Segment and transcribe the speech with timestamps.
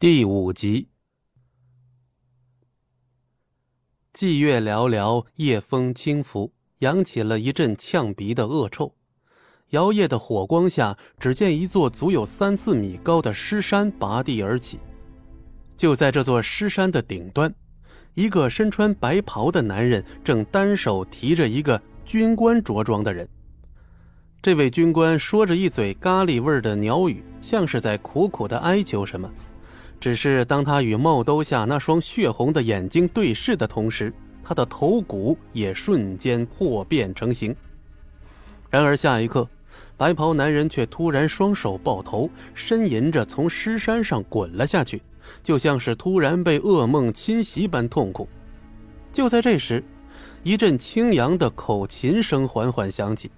[0.00, 0.88] 第五集，
[4.14, 8.94] 霁月寥寥，夜风轻拂，扬起了一阵呛鼻的恶臭。
[9.72, 14.78] 摇曳的火光下，只见一座足有三四米高的尸山拔地而起。
[15.76, 17.54] 就在这座尸山的顶端，
[18.14, 23.28] 一个身穿白袍的男人正单手提着一个军官着装的人。
[24.40, 29.30] 这位军官说着一嘴咖喱味的鸟语，像是在苦苦的哀求什么。
[30.00, 34.10] 只是当他与帽兜下那双血红的眼睛对视的同时，
[34.42, 37.54] 他的头骨也瞬间破变成形。
[38.70, 39.46] 然而下一刻，
[39.98, 45.02] 白袍男人却突然双手抱头，呻吟着从尸山上滚了下去，
[45.42, 48.26] 就像是突然被噩梦侵袭般痛苦。
[49.12, 49.84] 就在这时，
[50.42, 53.30] 一阵清扬的口琴声缓缓响起，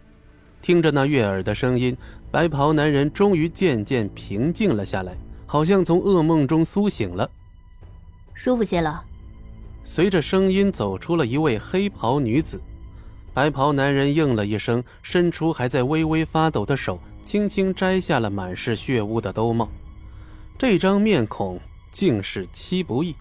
[0.61, 1.97] 听着那悦耳的声音，
[2.31, 5.17] 白袍男人终于渐渐平静了下来。
[5.53, 7.31] 好像从噩梦中苏醒了，
[8.33, 9.05] 舒服些了。
[9.85, 12.59] 随着声音走出了一位黑袍女子，
[13.35, 19.69] 白袍男人应了一声，伸出还在微微发抖的手，轻轻摘下了满是血污的兜帽。
[20.57, 21.61] 这张面孔
[21.91, 23.15] 竟是戚不义。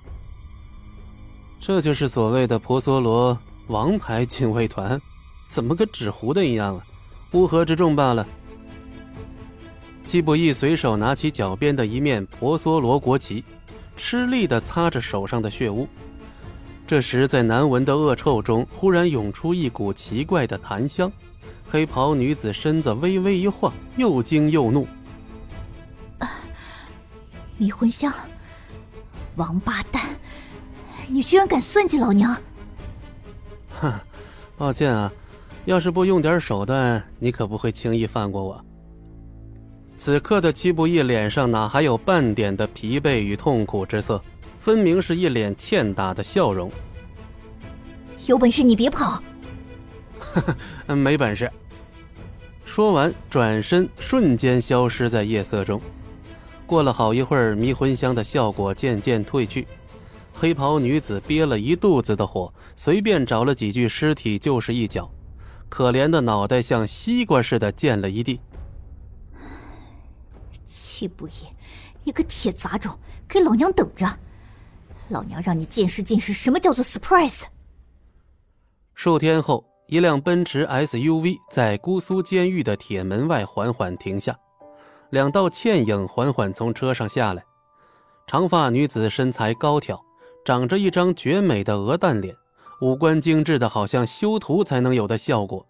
[1.59, 4.98] 这就是所谓的婆娑罗王牌警卫团，
[5.50, 6.86] 怎么跟纸糊的一样啊？
[7.33, 8.25] 乌合之众罢了。
[10.03, 13.44] 季不易随手拿起脚边的一面婆娑罗国旗，
[13.95, 15.88] 吃力地擦着手上的血污。
[16.85, 21.09] 这时，在难闻的恶臭中，忽然涌出一股奇怪的檀香。
[21.69, 24.85] 黑袍女子身子微微一晃，又惊又怒
[27.58, 28.11] ：“迷魂香！
[29.38, 30.02] 王八蛋，
[31.08, 32.36] 你居然敢算计老娘
[33.80, 33.93] ！”“哼，
[34.58, 35.09] 抱歉啊，
[35.63, 38.61] 要是不用点手段，你可不会轻易放过我。”
[40.03, 44.19] 此刻的戚不义脸上哪还有半点的疲惫与痛苦之色，
[44.59, 46.71] 分明是一脸欠打的笑容。
[48.25, 49.21] 有本事你别跑！
[50.19, 50.55] 呵
[50.87, 51.52] 呵，没本事。
[52.65, 55.80] 说完，转身瞬间消失在夜色中。
[56.65, 59.67] 过了好一会儿，迷魂香的效果渐渐褪去，
[60.33, 65.08] 黑袍女子憋了一肚子的火，随便找了几具尸体就是一脚，
[65.70, 68.39] 可怜的脑袋像西瓜似的溅了一地。
[70.71, 71.32] 气不义，
[72.04, 74.08] 你个铁杂种，给老娘等着！
[75.09, 77.43] 老娘让你见识见识什么叫做 surprise。
[78.95, 84.37] 数天后，一辆奔驰 SUV 在姑苏监狱的铁门外缓缓停下，
[85.09, 87.43] 两道倩影缓缓从车上下来。
[88.27, 90.02] 长发女子身材高挑，
[90.45, 92.33] 长着一张绝美的鹅蛋脸，
[92.80, 95.67] 五官精致的好像修图才能有的效果。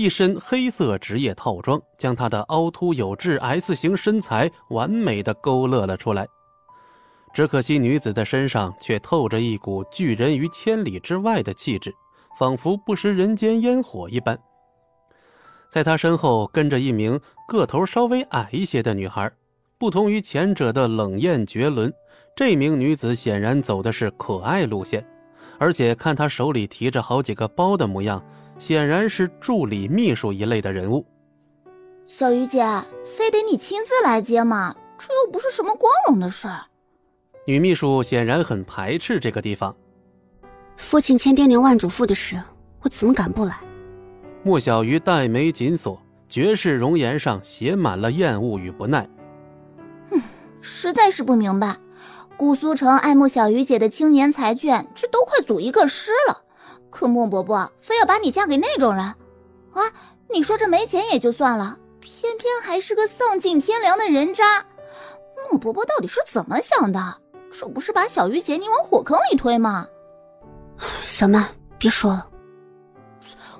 [0.00, 6.26] 一身黑色职业套装，将她的凹凸有致 S 型身材完美的勾勒了出来。
[7.34, 11.94] 只可惜女子的身上却透着一股拒人于千里之外的气质，
[12.38, 14.38] 仿佛不食人间烟火一般。
[15.68, 19.30] 在她身后跟着一名个头稍微矮一些的女孩，
[19.76, 21.92] 不同于前者的冷艳绝伦，
[22.34, 25.06] 这名女子显然走的是可爱路线，
[25.58, 28.24] 而且看她手里提着好几个包的模样。
[28.60, 31.04] 显然是助理秘书一类的人物。
[32.04, 32.62] 小鱼姐，
[33.16, 34.76] 非得你亲自来接吗？
[34.98, 36.46] 这又不是什么光荣的事。
[37.46, 39.74] 女秘书显然很排斥这个地方。
[40.76, 42.38] 父亲千叮咛万嘱咐的事，
[42.82, 43.56] 我怎么敢不来？
[44.42, 45.98] 莫小鱼黛眉紧锁，
[46.28, 49.08] 绝世容颜上写满了厌恶与不耐。
[50.10, 50.20] 嗯，
[50.60, 51.74] 实在是不明白，
[52.36, 56.44] 顾苏城爱慕小鱼姐的青年才俊，这都快组一个师了。
[56.90, 59.16] 可莫伯伯非要把你嫁给那种人，啊！
[60.28, 64.64] 你说这没钱也就算了，偏偏还是个丧尽天良的人渣。
[65.50, 67.16] 莫伯伯到底是怎么想的？
[67.50, 69.86] 这不是把小鱼姐你往火坑里推吗？
[71.02, 71.46] 小曼，
[71.78, 72.28] 别说了。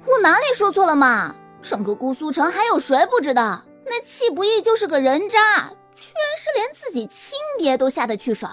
[0.06, 1.34] 我哪里说错了嘛？
[1.60, 8.46] 整个姑苏城还有谁不知道那戚不义就是个人渣，居然是连自己亲爹都下得去手。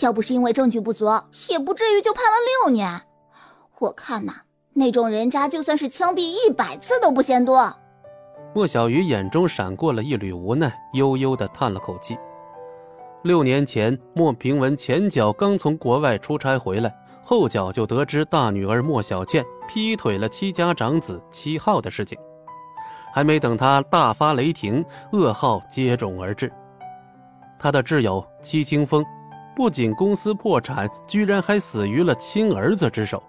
[0.00, 1.06] 要不是因为证据不足，
[1.48, 3.02] 也不至于就判了六年。
[3.80, 4.32] 我看呐，
[4.72, 7.74] 那种人渣就算是枪毙一百次都不嫌多。
[8.54, 12.16] 莫小鱼眼中闪过了一缕无奈，悠悠的叹了口气。
[13.22, 22.16] 六年前，莫平文前脚刚从国外出差回来，后脚就得知大女儿莫小倩劈腿了戚家长子戚浩的事情。
[23.12, 26.52] 还没等他大发雷霆，噩耗接踵而至。
[27.58, 29.04] 他的挚友戚清风，
[29.56, 33.22] 不仅公司破产，居然还死于了亲儿子之手。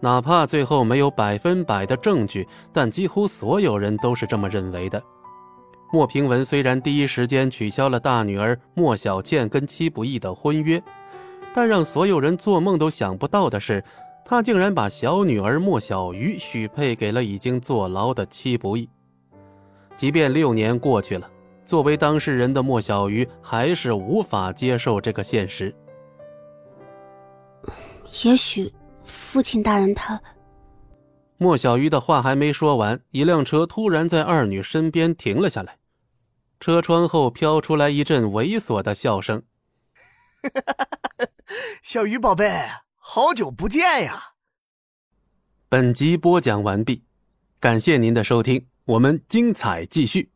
[0.00, 5.02] 哪怕最后没有百分百的证据，但几乎所有人都是这么认为的。
[5.92, 10.80] 莫平文虽然第一时间取消了大女儿莫小倩跟戚不义的婚约，
[11.54, 13.82] 但让所有人做梦都想不到的是，
[14.24, 18.88] 他竟然把小女儿莫小鱼许配给了已经坐牢的戚不义。
[19.96, 21.28] 即便六年过去了，
[21.64, 25.74] 作为当事人的莫小鱼还是无法接受这个现实。
[28.24, 28.72] 也许，
[29.08, 30.20] 父亲大人他……
[31.38, 35.78] 莫小鱼的话还没说完，一辆车突然在二女身边停了下来，
[36.60, 39.42] 车窗后飘出来一阵猥琐的笑声。
[41.82, 42.50] 小鱼宝贝，
[42.96, 44.34] 好久不见呀！
[45.68, 47.04] 本集播讲完毕，
[47.60, 50.30] 感谢您的收听，我们精彩继续。